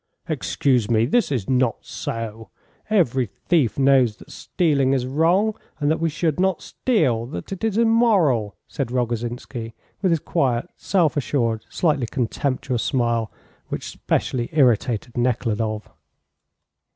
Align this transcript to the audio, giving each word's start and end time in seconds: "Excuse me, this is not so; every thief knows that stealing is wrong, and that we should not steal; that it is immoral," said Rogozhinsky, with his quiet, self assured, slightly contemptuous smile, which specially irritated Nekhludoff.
"Excuse 0.27 0.89
me, 0.89 1.05
this 1.05 1.31
is 1.31 1.47
not 1.47 1.85
so; 1.85 2.49
every 2.89 3.27
thief 3.45 3.77
knows 3.77 4.15
that 4.15 4.31
stealing 4.31 4.93
is 4.93 5.05
wrong, 5.05 5.53
and 5.79 5.91
that 5.91 5.99
we 5.99 6.09
should 6.09 6.39
not 6.39 6.59
steal; 6.63 7.27
that 7.27 7.51
it 7.51 7.63
is 7.63 7.77
immoral," 7.77 8.55
said 8.67 8.89
Rogozhinsky, 8.89 9.75
with 10.01 10.09
his 10.09 10.19
quiet, 10.19 10.67
self 10.75 11.15
assured, 11.17 11.67
slightly 11.69 12.07
contemptuous 12.07 12.81
smile, 12.81 13.31
which 13.67 13.87
specially 13.91 14.49
irritated 14.53 15.17
Nekhludoff. 15.17 15.87